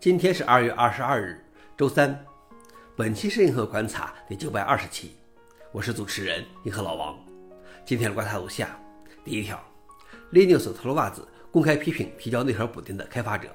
[0.00, 1.44] 今天是二月二十二日，
[1.76, 2.24] 周三。
[2.94, 5.10] 本期是银河观察第九百二十期，
[5.72, 7.18] 我是主持人银河老王。
[7.84, 8.78] 今天的观察如下：
[9.24, 9.60] 第一条
[10.30, 13.48] ，Linux 特罗瓦兹公开批评提交内核补丁的开发者。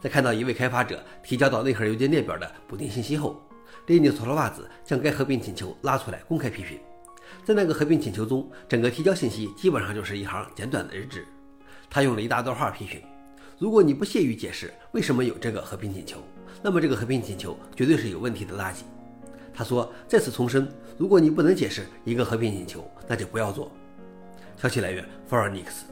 [0.00, 3.42] 在看到一位开发者提交到内核邮件列表的补丁信息后
[3.88, 6.78] ，Linux 特罗瓦兹将该合并请求拉出来公开批评。
[7.42, 11.26] 在那个合并请求中，整个提交信息基本上就是一行简短的日志。
[11.90, 13.02] 他用了一大段话批评。
[13.58, 16.18] 如果你不屑于解释为什么有这个和平请求，
[16.62, 18.78] 那么这个和平请求绝对是有问题的垃圾。
[19.52, 23.70] 他说：“再次重申，如果你不能解释一个和平请求，那就不要做。”
[24.60, 25.82] 消息来源 f o r Linux。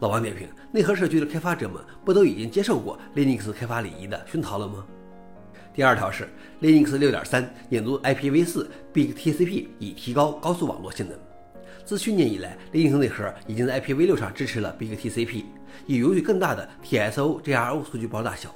[0.00, 4.84] 老王点评：内核社区的开发者们不都已经接受过 Linux 开发礼仪的熏陶了吗？
[5.72, 6.28] 第二条是
[6.60, 11.16] Linux 6.3引入 IPv4 Big TCP 以提高高速网络性能。
[11.84, 15.44] 自去年以来，Linux 内核已经在 IPv6 上支持了 Big TCP。
[15.86, 18.54] 以允许更大的 TSO、GRO 数据包大小，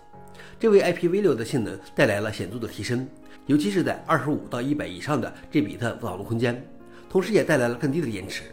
[0.60, 3.08] 这为 IPv6 的性能带来了显著的提升，
[3.46, 6.62] 尤其是在25到100以上的 G 比特网络空间，
[7.08, 8.44] 同时也带来了更低的延迟。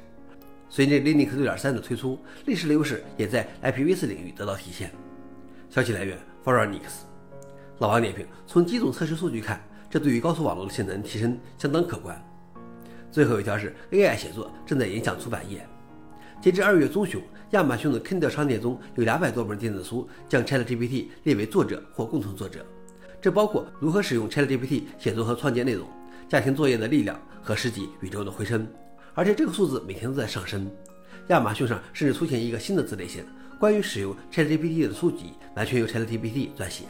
[0.70, 4.90] 随着 Linux 6.3的推出，历史的优势也在 IPv4 领域得到体现。
[5.70, 7.06] 消息来源 f o r e i n i x
[7.80, 12.20] 老王点评：从几组测试数据看，这对于高速网络的性能提升相当可观。
[13.14, 15.64] 最后一条是 AI 写作正在影响出版业。
[16.42, 22.66] 截至二月中旬，亚马逊的 Kindle 商店中有两百多本电子书将 ChatGPT 列为作者或共同作者，
[23.22, 25.88] 这包括如何使用 ChatGPT 写作和创建内容、
[26.28, 28.68] 家庭作业的力量和十级宇宙的回声，
[29.14, 30.68] 而且这个数字每天都在上升。
[31.28, 33.24] 亚马逊上甚至出现一个新的子类型，
[33.60, 36.86] 关于使用 ChatGPT 的书籍完全由 ChatGPT 撰写。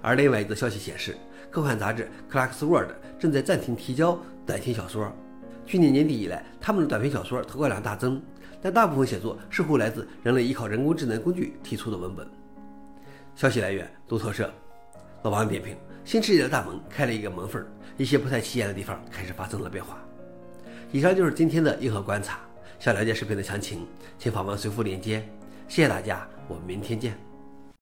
[0.00, 1.14] 而另外一则消息显示，
[1.50, 5.14] 科幻杂志 Clarkesworld 正在暂停提交短篇小说。
[5.66, 8.20] 去年年底以来，他们的短篇小说投稿量大增。
[8.60, 12.24] 但大部分写作似乎来自人类依靠人工智能工具提出的文本。
[13.34, 14.52] 消息来源：路透社。
[15.24, 17.64] 老王点评：新世界的大门开了一个门缝，
[17.96, 19.98] 一些不太起眼的地方开始发生了变化。
[20.92, 22.38] 以上就是今天的硬核观察。
[22.78, 23.86] 想了解视频的详情，
[24.18, 25.28] 请访问随附链接。
[25.66, 27.31] 谢谢大家，我们明天见。